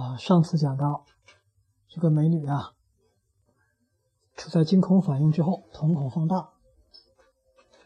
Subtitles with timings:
[0.00, 1.04] 啊，上次讲到
[1.86, 2.72] 这个美女啊，
[4.34, 6.54] 处在惊恐反应之后，瞳孔放大，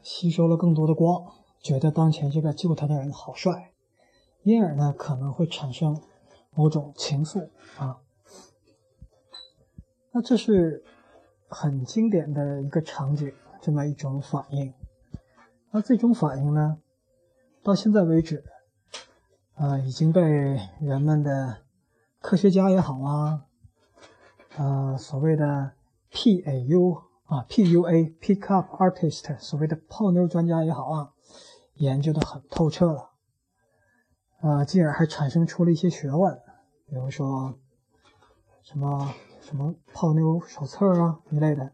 [0.01, 3.73] 吸收了更多的光，觉得当前这个救她的人好帅，
[4.45, 6.01] 因而呢可能会产生
[6.53, 7.99] 某种情愫啊。
[10.13, 10.85] 那这是
[11.49, 14.73] 很经典的一个场景，这么一种反应。
[15.73, 16.79] 那这种反应呢，
[17.65, 18.45] 到现在为止，
[19.57, 20.21] 啊，已经被
[20.79, 21.64] 人们的
[22.25, 23.45] 科学家也好啊，
[24.57, 25.73] 呃，所谓的
[26.11, 31.13] PAU 啊，PUA Pick Up Artist，所谓的泡妞专家也好啊，
[31.75, 33.11] 研究的很透彻了，
[34.41, 36.41] 呃，进而还产生出了一些学问，
[36.87, 37.59] 比如说
[38.63, 39.13] 什么
[39.43, 41.73] 什么泡妞手册啊一类的，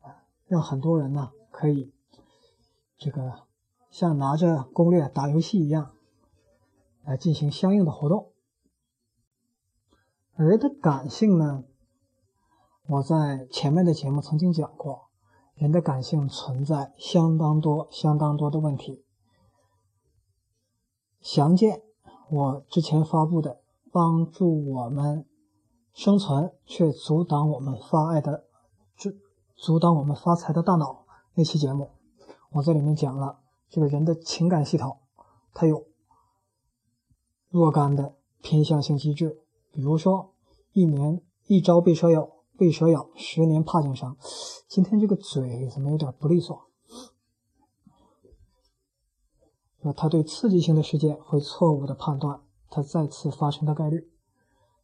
[0.00, 1.92] 啊，让很多人呢可以
[2.96, 3.42] 这个
[3.90, 5.90] 像拿着攻略打游戏一样
[7.02, 8.30] 来进行相应的活动。
[10.36, 11.62] 人的感性呢？
[12.88, 15.08] 我在前面的节目曾经讲过，
[15.54, 19.04] 人的感性存在相当多、相当多的问题。
[21.20, 21.82] 详见
[22.28, 23.54] 我之前发布的
[23.92, 25.24] 《帮助我们
[25.92, 28.44] 生存却阻挡我们发爱的
[28.96, 29.12] 阻
[29.54, 30.92] 阻挡我们发财的大脑》
[31.34, 31.92] 那期节目，
[32.50, 33.38] 我在里面讲了
[33.70, 34.98] 这个人的情感系统，
[35.54, 35.86] 它有
[37.50, 39.43] 若干的偏向性机制。
[39.74, 40.32] 比如说，
[40.70, 44.16] 一年一朝被蛇咬，被蛇咬，十年怕井绳。
[44.68, 46.70] 今天这个嘴怎么有点不利索？
[49.80, 54.08] 那他对刺激性的事件会错误的判断它再次发生的概率。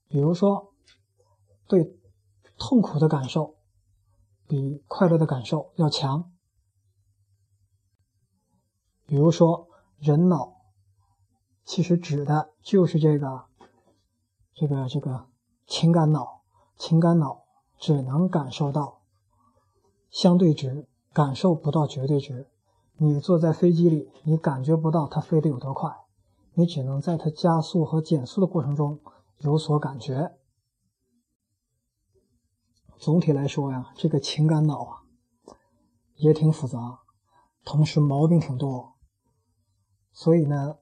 [0.08, 0.74] 比如说，
[1.68, 1.96] 对
[2.58, 3.54] 痛苦的感受
[4.48, 6.32] 比快乐的感受要强。
[9.06, 9.68] 比如说，
[10.00, 10.56] 人脑
[11.64, 13.49] 其实指的就是这个。
[14.60, 15.26] 这个这个
[15.66, 16.42] 情感脑，
[16.76, 17.44] 情感脑
[17.78, 19.00] 只能感受到
[20.10, 22.46] 相对值，感受不到绝对值。
[22.98, 25.90] 你坐在飞机里，你感觉不到它飞得有多快，
[26.52, 29.00] 你只能在它加速和减速的过程中
[29.38, 30.36] 有所感觉。
[32.98, 34.96] 总体来说呀，这个情感脑啊
[36.16, 37.00] 也挺复杂，
[37.64, 38.92] 同时毛病挺多。
[40.12, 40.76] 所以呢，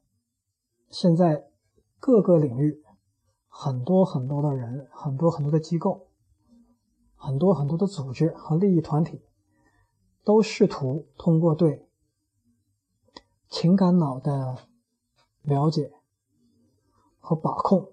[0.91, 1.45] 现在
[2.01, 2.83] 各个领域。
[3.61, 6.07] 很多很多的人，很多很多的机构，
[7.17, 9.21] 很多很多的组织和利益团体，
[10.23, 11.89] 都试图通过对
[13.49, 14.59] 情感脑的
[15.43, 15.93] 了解
[17.19, 17.91] 和把控，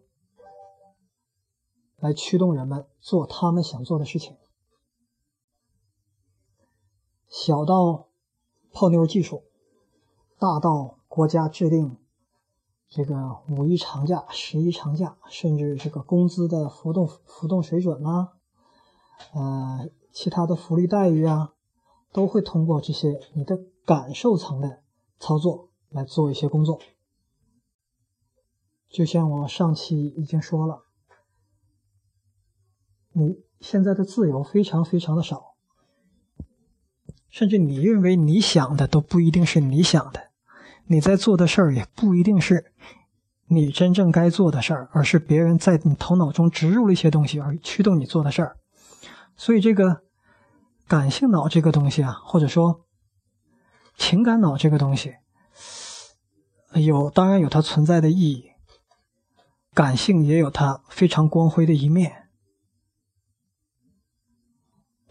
[1.96, 4.38] 来驱动人们做他们想做的事情。
[7.28, 8.10] 小到
[8.72, 9.42] 泡妞技术，
[10.38, 11.98] 大到国家制定。
[12.96, 18.32] 这个五一长假、十一长假，甚至这个工资的浮动浮动水准啦，
[19.34, 21.56] 呃，其他的福利待遇啊，
[22.14, 24.82] 都会通过这些你的感受层的
[25.20, 26.80] 操作来做一些工作。
[28.88, 30.86] 就像我上期已经说了，
[33.12, 35.58] 你现在的自由非常非常的少，
[37.28, 40.25] 甚至你认为你想的都不一定是你想的。
[40.88, 42.74] 你在做的事儿也不一定是
[43.48, 48.58] 你真正该做的事儿，而是别人在你头脑中植入了一些东西而驱动你做的事儿。
[49.36, 50.02] 所以，这个
[50.88, 52.86] 感性脑这个东西啊，或者说
[53.98, 55.16] 情感脑这个东西，
[56.74, 58.52] 有当然有它存在的意义。
[59.74, 62.30] 感性也有它非常光辉的一面，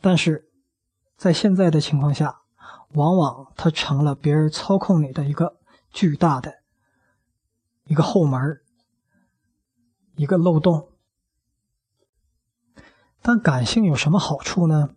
[0.00, 0.48] 但是
[1.18, 2.40] 在现在的情况下，
[2.94, 5.58] 往往它成了别人操控你的一个。
[5.94, 6.62] 巨大的
[7.84, 8.60] 一个后门
[10.16, 10.90] 一个漏洞。
[13.22, 14.90] 但感性有什么好处呢？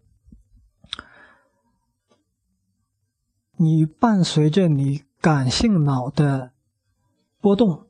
[3.56, 6.52] 你伴随着你感性脑的
[7.40, 7.88] 波动，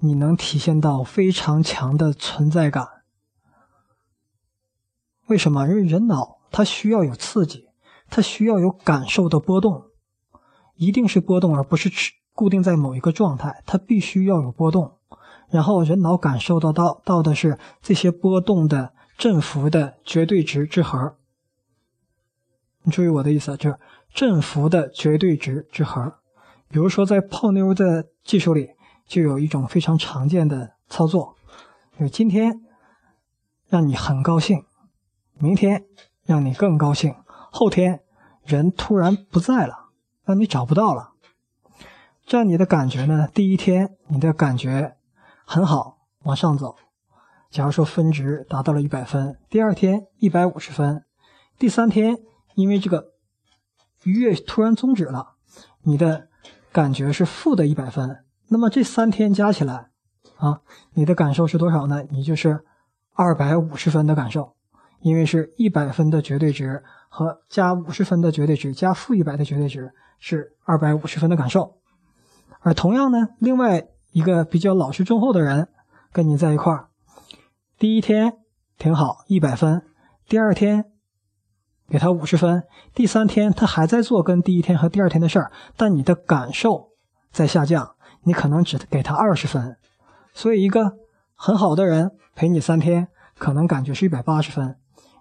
[0.00, 3.04] 你能体现到非常强的存在感。
[5.26, 5.68] 为什么？
[5.68, 7.68] 因为人脑它需要有刺激，
[8.08, 9.90] 它需要有感受的波动，
[10.74, 11.90] 一定是波动，而不是。
[12.34, 14.98] 固定在某一个状态，它必须要有波动，
[15.48, 21.16] 然后人脑感受到到到的是这些波动的振幅的绝对值之和。
[22.84, 23.78] 你注意我的意思，就是
[24.12, 26.14] 振幅的绝对值之和。
[26.68, 28.70] 比如说，在泡妞的技术里，
[29.06, 31.36] 就有一种非常常见的操作，
[31.98, 32.62] 就是今天
[33.68, 34.64] 让你很高兴，
[35.38, 35.84] 明天
[36.24, 37.14] 让你更高兴，
[37.52, 38.02] 后天
[38.42, 39.90] 人突然不在了，
[40.24, 41.11] 让你找不到了。
[42.24, 43.28] 这样你的感觉呢？
[43.34, 44.96] 第一天你的感觉
[45.44, 46.76] 很好，往上走，
[47.50, 51.04] 假如说分值达到了一百分，第二天一百五十分，
[51.58, 52.16] 第三天
[52.54, 53.12] 因为这个
[54.04, 55.34] 愉悦突然终止了，
[55.82, 56.28] 你的
[56.70, 59.90] 感觉是负的一百分，那么这三天加起来
[60.36, 60.60] 啊，
[60.94, 62.04] 你的感受是多少呢？
[62.10, 62.64] 你就是
[63.14, 64.54] 二百五十分的感受，
[65.00, 71.78] 因为是一百分的绝对值和加五十分的绝对值加负一百的绝对值是二百五十分的感受。
[72.62, 75.68] 而同样呢，另外一个比较老实忠厚的人
[76.12, 76.88] 跟你在一块儿。
[77.78, 78.38] 第一天
[78.78, 79.82] 挺好，一百分。
[80.28, 80.92] 第二天
[81.88, 82.62] 给他五十分。
[82.94, 86.90] 第三天他还在做跟第一天和第二天的事儿，但你的感受
[87.32, 89.76] 在下降，你可能只给他二十分。
[90.32, 90.96] 所以，一个
[91.34, 94.76] 很好的人陪你三天，可能感觉是一百八十分；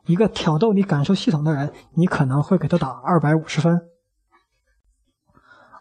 [0.05, 3.87] 一个挑逗你感受系统的人，你可能会给他打二百五十分。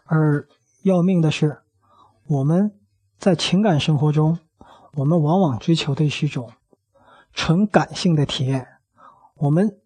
[0.05, 0.45] 而
[0.83, 1.59] 要命的是，
[2.27, 2.79] 我们
[3.17, 4.39] 在情感生活中，
[4.93, 6.51] 我们往往追求的是一种。
[7.33, 8.67] 纯感性的体验，
[9.35, 9.79] 我们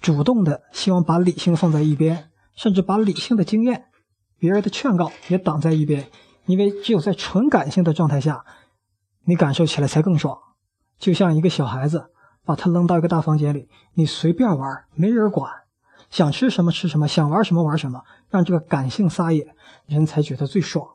[0.00, 3.86] 主动的希望把理性放在一边，甚至把理性的经验、
[4.38, 6.08] 别人的劝告也挡在一边，
[6.46, 8.44] 因为只有在纯感性的状态下，
[9.24, 10.38] 你感受起来才更爽。
[10.96, 12.10] 就像一个小孩子，
[12.44, 15.50] 把他扔到一个大房间里，你随便玩，没人管，
[16.10, 19.54] 想吃什么吃什么，想玩什么玩什么，让这个感性撒野，
[19.86, 20.86] 人才觉得最爽。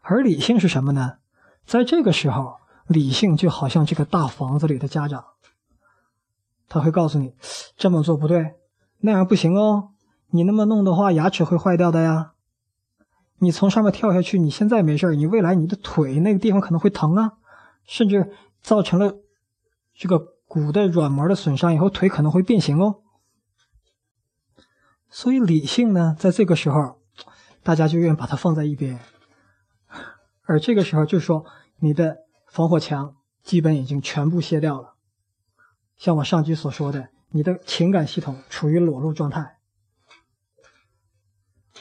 [0.00, 1.18] 而理性是什么呢？
[1.66, 2.56] 在这个时候。
[2.88, 5.22] 理性就好像这个大房子里的家长，
[6.70, 7.34] 他会告诉你
[7.76, 8.54] 这么做不对，
[9.00, 9.90] 那样不行哦。
[10.30, 12.32] 你那么弄的话，牙齿会坏掉的呀。
[13.40, 17.34] 你从上面跳下去，你现在没事你未来你的腿那个地方可能会疼啊，
[17.84, 18.32] 甚至
[18.62, 19.14] 造成了
[19.94, 23.02] 这个骨的软膜的损伤，以后腿可能会变形哦。
[25.10, 27.00] 所以理性呢，在这个时候，
[27.62, 28.98] 大家就愿意把它放在一边，
[30.42, 31.44] 而这个时候就是说
[31.80, 32.24] 你的。
[32.50, 34.94] 防火墙基本已经全部卸掉了，
[35.98, 39.58] 像我上集所说的，你的情感系统处于裸露状态，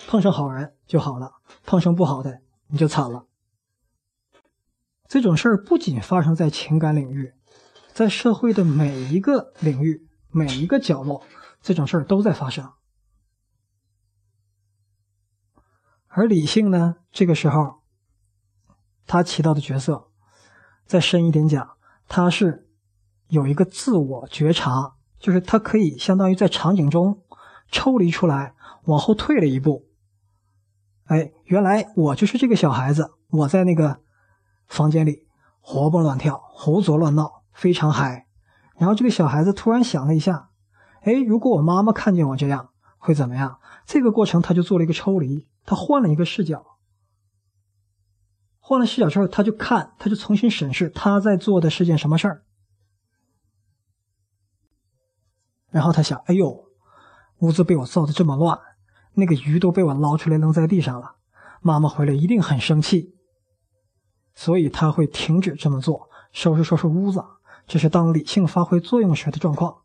[0.08, 1.36] 碰上好人就好了，
[1.66, 3.28] 碰上不好的你就惨了。
[5.08, 7.34] 这种事儿不仅发生在情感领域，
[7.94, 11.24] 在社会的每一个领域、每一个角落，
[11.62, 12.74] 这种事儿都在发生。
[16.08, 17.82] 而理性呢，这个时候，
[19.06, 20.08] 它起到的角色。
[20.86, 21.72] 再深一点讲，
[22.08, 22.70] 它是
[23.28, 27.22] 有一个自我觉察，就是它可以相当于在场景中
[27.70, 28.54] 抽离出来，
[28.86, 29.86] 往后退了一步。
[31.08, 34.00] 哎，原来我就是这个小孩子，我在那个
[34.68, 35.28] 房间里
[35.60, 38.26] 活蹦乱跳、胡作乱闹，非常嗨。
[38.78, 40.52] 然后这个小孩子突然想了一下，
[41.02, 43.60] 哎，如果我妈妈看见我这样会怎么样？
[43.86, 46.80] 这个过程他就做了一个抽离，他换了一个视角。
[48.58, 52.44] 换了视角之后，他就看，他就重新审视他在做的是件什么事儿。
[55.70, 56.66] 然后他想：“哎呦，
[57.40, 58.60] 屋子被我造的这么乱，
[59.14, 61.18] 那个鱼都被我捞出来扔在地上了，
[61.62, 63.14] 妈妈回来一定很生气。”
[64.34, 67.24] 所以他会停止这么做，收拾收拾屋子。
[67.66, 69.82] 这是当理性发挥作用时的状况。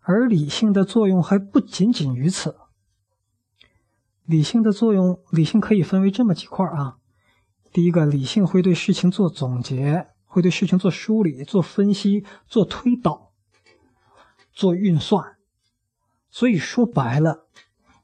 [0.00, 2.56] 而理性的作用还不仅仅于此。
[4.28, 6.98] 理性的作用，理性可以分为这么几块啊。
[7.72, 13.32] 第一个，理性会对事情做总结，会对事情做梳理、做分析、做推导、
[14.52, 15.38] 做运算。
[16.28, 17.46] 所以说白了，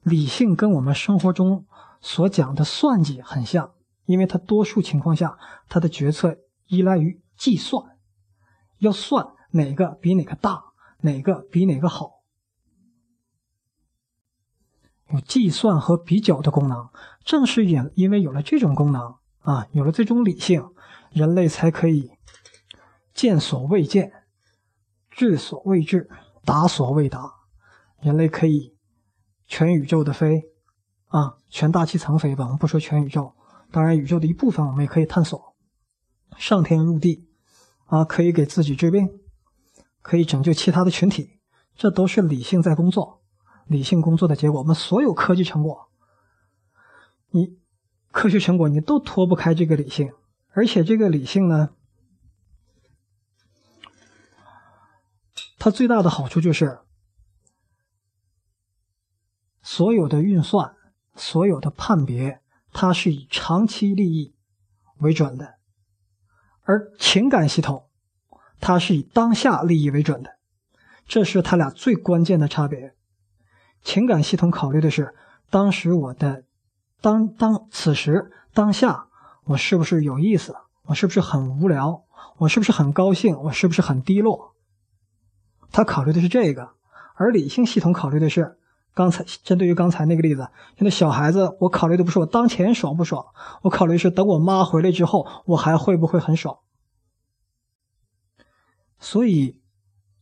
[0.03, 1.67] 理性跟我们生活中
[2.01, 3.75] 所讲的算计很像，
[4.07, 5.37] 因为它多数情况下，
[5.69, 7.99] 它的决策依赖于计算，
[8.79, 10.73] 要算哪个比哪个大，
[11.03, 12.14] 哪个比哪个好。
[15.15, 16.89] 有计算和比较的功能，
[17.25, 20.71] 正是因因为有了这种功能啊，有了这种理性，
[21.13, 22.11] 人类才可以
[23.15, 24.11] 见所未见，
[25.11, 26.11] 知所未知，
[26.45, 27.33] 达所未达。
[28.01, 28.77] 人类可以
[29.47, 30.43] 全宇宙的飞
[31.07, 32.45] 啊，全大气层飞吧。
[32.47, 33.35] 我们不说全宇宙，
[33.71, 35.55] 当然宇宙的一部分我们也可以探索。
[36.37, 37.29] 上天入地
[37.87, 39.09] 啊，可以给自己治病，
[40.03, 41.39] 可以拯救其他的群体，
[41.77, 43.24] 这都是理性在工作。
[43.67, 45.89] 理性工作的结果，我们所有科技成果，
[47.31, 47.59] 你
[48.11, 50.13] 科学成果你都脱不开这个理性，
[50.51, 51.71] 而且这个理性呢，
[55.59, 56.81] 它最大的好处就是，
[59.63, 60.77] 所有的运算、
[61.17, 62.43] 所有的判别，
[62.73, 64.35] 它是以长期利益
[64.99, 65.55] 为准的，
[66.63, 67.89] 而情感系统，
[68.61, 70.37] 它是以当下利益为准的，
[71.07, 72.94] 这是它俩最关键的差别。
[73.85, 75.15] 情感系统考虑的是
[75.51, 76.45] 当时我的
[77.01, 79.07] 当当此时当下
[79.45, 80.57] 我是不是有意思？
[80.87, 82.03] 我是不是很无聊？
[82.39, 83.39] 我是不是很高兴？
[83.43, 84.55] 我是不是很低落？
[85.71, 86.71] 他考虑的是这个，
[87.15, 88.57] 而理性系统考虑的是
[88.95, 90.49] 刚才针对于刚才那个例子，
[90.79, 93.27] 现在小孩子，我考虑的不是我当前爽不爽，
[93.63, 96.59] 我考虑是等我妈回来之后，我还会不会很爽。
[98.99, 99.61] 所以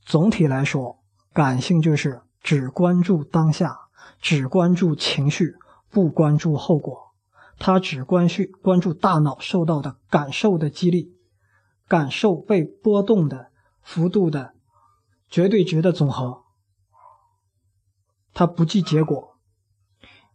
[0.04, 0.98] 总体来说，
[1.32, 3.88] 感性就是只关注当下，
[4.20, 5.56] 只关注情绪，
[5.88, 7.12] 不关注后果。
[7.58, 11.16] 他只关注关注大脑受到的感受的激励，
[11.86, 14.54] 感受被波动的幅度的
[15.28, 16.42] 绝对值的总和。
[18.34, 19.38] 他不计结果，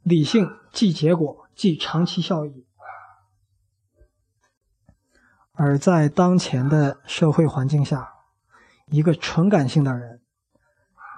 [0.03, 2.65] 理性计结果，计长期效益。
[5.53, 8.13] 而在当前的社会环境下，
[8.85, 10.21] 一个纯感性的人，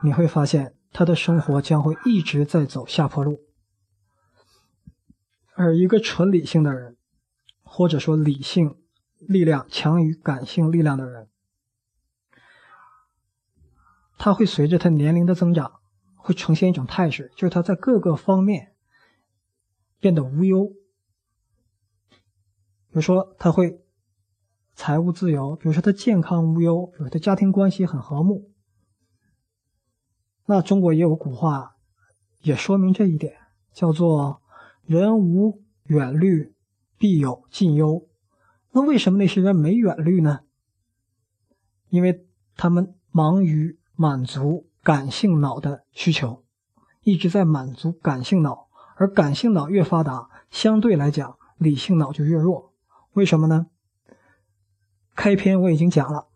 [0.02, 3.42] 你会发现他的生活将会一直在走下坡路。
[5.54, 6.96] 而一个纯理性的人，
[7.64, 8.78] 或者说理性
[9.20, 11.28] 力量强于感性力量的人，
[14.18, 15.80] 他会随着他年龄的增长，
[16.16, 18.74] 会呈现一种态势，就是他在各个方面
[20.00, 20.74] 变得无忧。
[22.92, 23.82] 比如说，他会
[24.74, 28.49] 财务自由；比如说，他健康无忧；比如他家庭关系很和睦。
[30.50, 31.76] 那中国也有古话，
[32.42, 33.38] 也说明这一点，
[33.72, 34.42] 叫做。
[34.84, 36.56] 人无远虑，
[36.98, 38.08] 必有近忧。
[38.72, 40.40] 那为什么那些人没远虑呢？
[41.90, 42.26] 因为
[42.58, 46.44] 他们忙于满足感性脑的需求，
[47.04, 52.74] 一直在满足感性脑，而感性脑越发达，相对来讲，理性脑就越弱。
[53.14, 53.68] 为什么呢？
[55.14, 56.29] 开篇我已经讲了，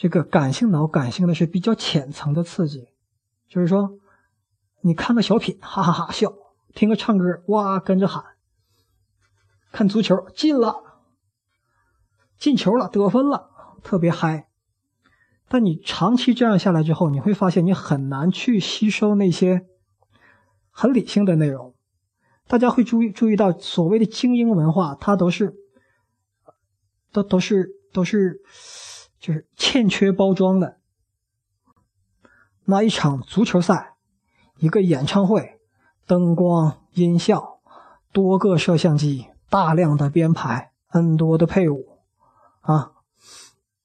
[0.00, 2.88] 这个感性脑感性的是比较浅层的刺激，
[3.46, 3.98] 就是说，
[4.80, 6.32] 你看个小品，哈哈哈笑。
[6.74, 8.22] 听个唱歌，哇，跟着喊；
[9.70, 11.02] 看足球，进了，
[12.38, 13.50] 进球了，得分了，
[13.82, 14.48] 特别嗨。
[15.50, 19.66] 但你长期这样下来之后，你会发现你很难去吸收那些
[20.70, 21.74] 很理性的内容。
[22.48, 25.54] 大家会注意注意到，所谓的精英文化，它都是
[27.12, 28.40] 都都是都是
[29.20, 30.78] 就是欠缺包装的。
[32.64, 33.94] 那一场足球赛，
[34.58, 35.58] 一个演唱会。
[36.06, 37.60] 灯光、音效，
[38.10, 41.98] 多个摄像机，大量的编排，N 多的配舞，
[42.62, 42.90] 啊，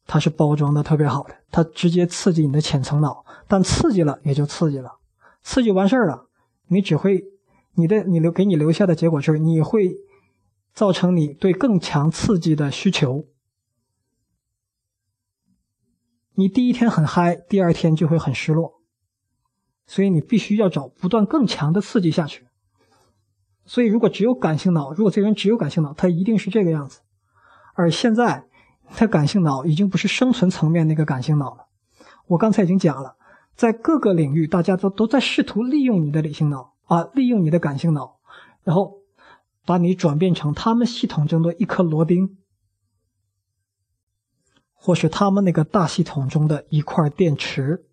[0.07, 4.97] 它是包装的特别好的，它直接刺激你的浅层脑，但刺激了也就刺激了，
[5.43, 6.25] 刺激完事儿了，
[6.65, 7.23] 你只会，
[7.75, 9.97] 你的你留给你留下的结果是，你会
[10.73, 13.27] 造成你对更强刺激的需求，
[16.35, 18.81] 你第一天很嗨，第二天就会很失落。
[19.87, 22.47] 所以你必须要找不断更强的刺激下去。
[23.65, 27.01] 所以如果只有感性脑，如果这个人只有感性脑，他一定是这个样子。
[27.73, 28.45] 而现在，
[28.89, 31.67] 他感性脑已经不是生存层面那个感性脑了。
[32.27, 33.15] 我刚才已经讲了，
[33.55, 38.19] 在各个领域，大家都都在试图利用你的理性脑啊，利用你的感性脑，
[38.63, 38.99] 然后
[39.65, 42.37] 把你转变成他们系统中的一颗螺钉，
[44.85, 47.87] 或是他们那个大系统中的一块电池。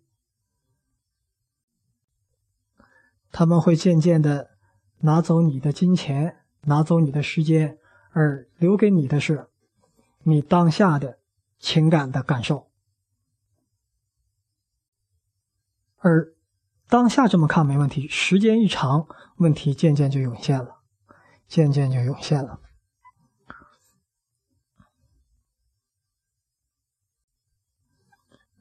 [3.31, 4.51] 他们会渐渐的
[4.99, 7.79] 拿走你的金钱，拿走你的时间，
[8.11, 9.47] 而留给你的是
[10.21, 11.17] 你当下的
[11.57, 12.69] 情感的感受。
[15.97, 16.35] 而
[16.87, 19.07] 当下这么看没问题，时间一长，
[19.37, 20.81] 问题渐渐就涌现了，
[21.47, 22.59] 渐渐就涌现了。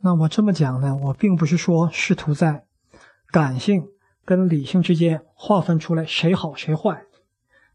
[0.02, 2.66] 那我这么讲呢，我并不是说试图在
[3.30, 3.88] 感性。
[4.24, 7.06] 跟理性之间划分出来谁好谁坏，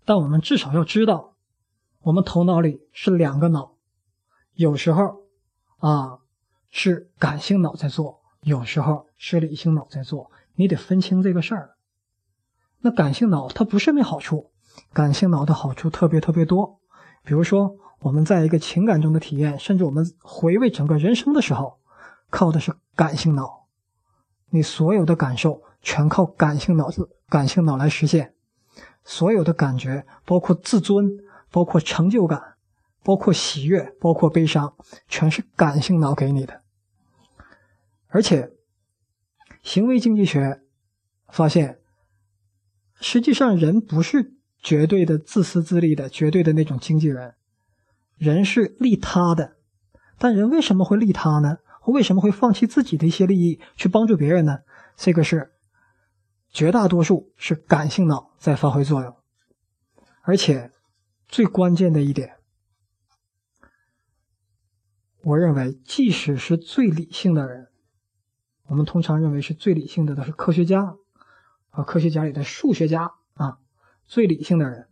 [0.05, 1.33] 但我们至少要知道，
[2.03, 3.73] 我们头脑里是两个脑，
[4.53, 5.23] 有时候
[5.79, 6.19] 啊
[6.69, 11.75] 是感性脑在做，有时候是理性脑在做，你得分清这个事儿。
[12.79, 14.51] 那感性脑它不是没好处，
[14.93, 16.79] 感性脑的好处特别特别多，
[17.25, 21.76] 比如说我们在一个情感中的体验，甚至我们回味整个人生的时候，
[22.29, 23.67] 靠的是感性脑，
[24.49, 25.63] 你所有的感受。
[25.79, 28.33] 全靠感性脑子、感性脑来实现，
[29.05, 31.17] 所有的感觉，包括自尊、
[31.49, 32.55] 包括成就感、
[33.03, 34.75] 包括喜悦、包括悲伤，
[35.07, 36.61] 全是感性脑给你的。
[38.07, 38.51] 而且，
[39.61, 40.61] 行为经济学
[41.29, 41.79] 发现，
[42.99, 47.35] 实际上人不是绝对的自私自利的、绝对的那种经纪人，
[48.17, 49.55] 人是利他的。
[50.17, 51.59] 但人为什么会利他呢？
[51.91, 54.59] 为什么会放弃自己的一些利益去帮助别人呢？
[54.95, 55.53] 这个是。
[56.49, 59.15] 绝大多数是感性脑在发挥作用，
[60.21, 60.71] 而且
[61.27, 62.37] 最关键的一点，
[65.23, 67.67] 我认为，即使是最理性的人，
[68.67, 70.95] 我们通常认为是最理性的都是科学家，
[71.69, 73.59] 和科学家里的数学家啊，
[74.05, 74.87] 最理性的人，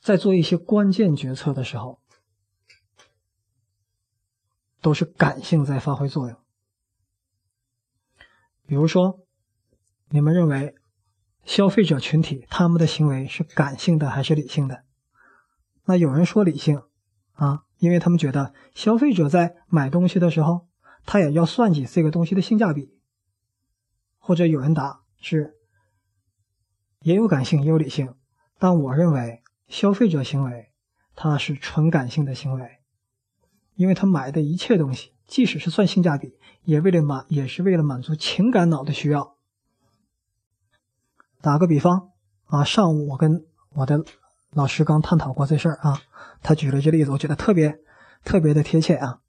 [0.00, 2.00] 在做一些关键决策的时候，
[4.86, 6.38] 都是感性在发挥作用。
[8.68, 9.26] 比如说，
[10.10, 10.76] 你们认为？
[11.44, 14.84] 消费者群体他们的行为是感性的还是理性的？
[15.86, 16.82] 那有人说理性
[17.32, 20.68] 啊，因为他们觉得消费者在买东西的时候，
[21.04, 22.96] 他也要算计这个东西的性价比。
[24.18, 25.56] 或者有人答是
[27.00, 28.14] 也有感性也有理性，
[28.56, 30.70] 但我认为消费者行为
[31.16, 32.78] 它是纯感性的行为，
[33.76, 39.36] 因为他买的一切东西，即使是算性价比，也为了满也是为了满足情感脑的需要。
[41.40, 42.10] 打个比方
[42.46, 44.04] 啊，上午我跟我的
[44.52, 46.00] 老师刚探讨过这事儿啊，
[46.42, 47.78] 他举了这例子，我觉得特别
[48.24, 49.20] 特别的贴切啊。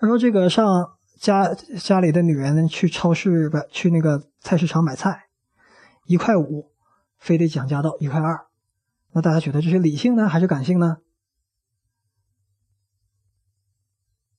[0.00, 5.24] 他说这个上家家里的女人去超市不去那个菜市场买菜，
[6.06, 6.70] 一块五，
[7.18, 8.46] 非得讲价到一块二，
[9.12, 10.98] 那大家觉得这是理性呢还是感性呢？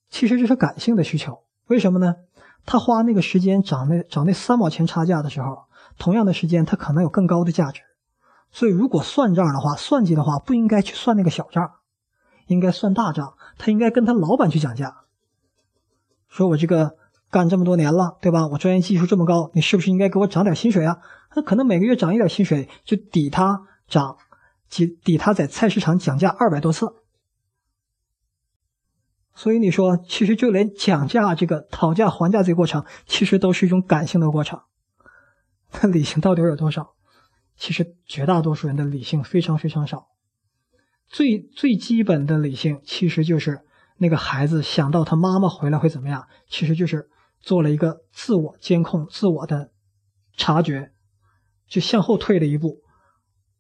[0.10, 2.16] 其实这是感性的需求，为什么呢？
[2.66, 5.66] 他花那个时间涨那涨那三毛钱差价的时候。
[6.00, 7.82] 同样的时间，他可能有更高的价值，
[8.52, 11.72] 所以如果算账的话，算计的话，不应该去算那个小账，
[12.46, 13.34] 应该算大账。
[13.58, 14.96] 他应该跟他老板去讲价，
[16.30, 16.98] 说我这个
[17.32, 18.46] 干这么多年了，对吧？
[18.46, 21.00] 我专业技术这么高，你是不是应该给我涨点薪水啊？
[21.36, 24.18] 那可能每个月涨一点薪水，就抵他涨，
[24.70, 26.94] 抵抵他在菜市场讲价二百多次。
[29.38, 34.60] 所以你说，其实就连讲价这个讨价还价这个过程，其实都是一种感性的过程。
[35.80, 36.96] 那理性到底有多少？
[37.56, 40.08] 其实绝大多数人的理性非常非常少。
[41.08, 43.62] 最最基本的理性，其实就是
[43.98, 47.08] 那个孩子想到他妈妈回来会怎么样，其实就是
[47.40, 49.70] 做了一个自我监控、自我的
[50.36, 50.92] 察觉，
[51.68, 52.82] 就向后退了一步，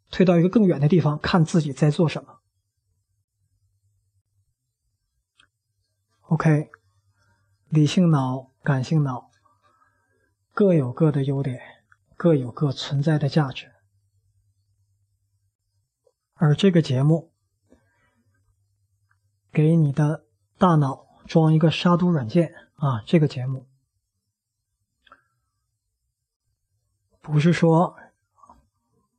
[0.09, 2.36] 退到一个更远的地方，看自己在做什么。
[6.29, 6.69] OK，
[7.69, 9.31] 理性脑、感性脑
[10.53, 11.59] 各有各的优点。
[12.19, 13.71] 各有各存在的价值，
[16.33, 17.31] 而这个节目
[19.51, 20.25] 给你的
[20.57, 23.03] 大脑装一个杀毒软件啊！
[23.05, 23.67] 这个节目
[27.21, 27.95] 不是说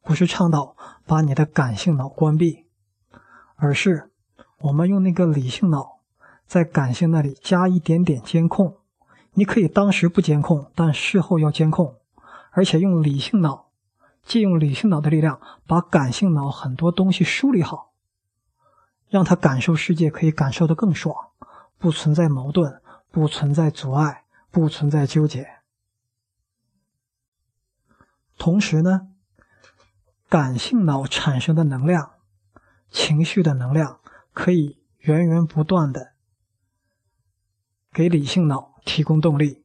[0.03, 2.67] 不是倡导把你的感性脑关闭，
[3.55, 4.11] 而是
[4.59, 5.98] 我们用那个理性脑
[6.49, 8.79] 在感性那里加一点点监控。
[9.35, 11.95] 你可以当时不监控，但事后要监控。
[12.51, 13.71] 而且用理性脑，
[14.25, 17.93] 借用理性脑的力量，把感性脑很多东西梳理好，
[19.09, 21.15] 让他感受世界可以感受的更爽，
[21.79, 22.81] 不存在矛盾，
[23.13, 25.47] 不存在阻碍，不存在纠结。
[28.37, 29.09] 同时呢，
[30.29, 32.13] 感性脑产生的能量、
[32.91, 34.01] 情绪的能量，
[34.33, 36.15] 可以源源不断的
[37.93, 39.65] 给理性脑提供动力。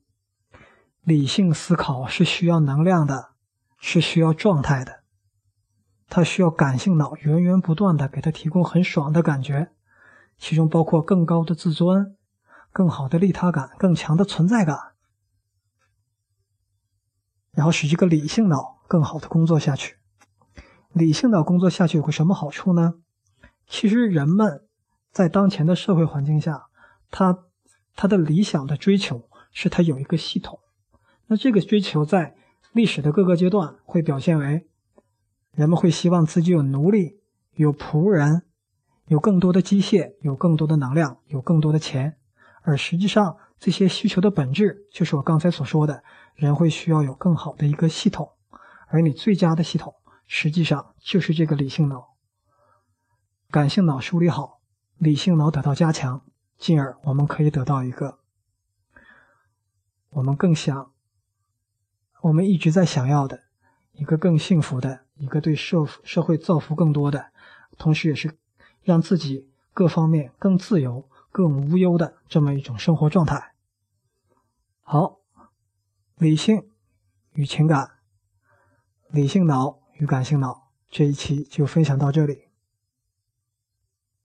[1.01, 3.31] 理性思考是需要能量的，
[3.77, 5.03] 是需要状态的。
[6.07, 9.71] 它需要感性脑源源不断的给它提供很爽的感觉，
[10.37, 12.15] 其中包括更高的自尊、
[12.71, 14.93] 更好的利他感、更强的存在感，
[17.51, 19.97] 然后使这个理性脑更好的工作下去。
[20.91, 22.95] 理性脑工作下去有个什么好处呢？
[23.67, 24.67] 其实人们
[25.11, 26.67] 在当前的社会环境下，
[27.09, 27.45] 他
[27.95, 30.59] 他的理想的追求是他有一个系统。
[31.27, 32.35] 那这个追求在
[32.73, 34.67] 历史的各个阶段会表现为，
[35.51, 37.19] 人们会希望自己有奴隶、
[37.53, 38.43] 有仆人、
[39.07, 42.17] 有更多的机械、有更多的能量、有更多的钱，
[42.61, 46.03] 而实际上这些需求的本质就是我刚才所说的，
[46.35, 48.31] 人会需要有更好的一个系统，
[48.87, 49.95] 而你最佳的系统
[50.27, 52.15] 实际上就是这个理性脑、
[53.49, 54.59] 感性脑梳理好，
[54.97, 56.25] 理性脑得到加强，
[56.57, 58.19] 进而我们可以得到一个
[60.09, 60.91] 我们更想。
[62.21, 63.43] 我们一直在想要的
[63.91, 67.33] 一个更幸福的、一个对社社会造福更多的，
[67.77, 68.37] 同时也是
[68.81, 73.53] 让自己各方面更自由、更无忧的这么一种生活状态。
[74.83, 75.19] 好，
[76.15, 76.69] 理性
[77.33, 77.91] 与情感，
[79.09, 82.52] 理性脑与感性脑这一期就分享到这里。